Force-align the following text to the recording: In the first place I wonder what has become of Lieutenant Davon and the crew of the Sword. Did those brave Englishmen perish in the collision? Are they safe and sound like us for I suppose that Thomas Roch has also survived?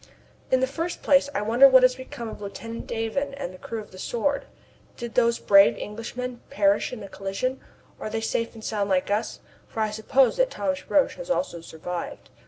In 0.49 0.61
the 0.61 0.65
first 0.65 1.03
place 1.03 1.29
I 1.35 1.43
wonder 1.43 1.67
what 1.67 1.83
has 1.83 1.93
become 1.93 2.27
of 2.27 2.41
Lieutenant 2.41 2.87
Davon 2.87 3.35
and 3.35 3.53
the 3.53 3.59
crew 3.59 3.79
of 3.79 3.91
the 3.91 3.99
Sword. 3.99 4.45
Did 4.97 5.13
those 5.13 5.37
brave 5.37 5.77
Englishmen 5.77 6.41
perish 6.49 6.91
in 6.91 7.01
the 7.01 7.07
collision? 7.07 7.61
Are 7.99 8.09
they 8.09 8.19
safe 8.19 8.55
and 8.55 8.63
sound 8.63 8.89
like 8.89 9.11
us 9.11 9.41
for 9.67 9.79
I 9.81 9.91
suppose 9.91 10.37
that 10.37 10.49
Thomas 10.49 10.89
Roch 10.89 11.11
has 11.17 11.29
also 11.29 11.61
survived? 11.61 12.31